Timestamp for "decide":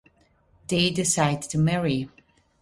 0.89-1.43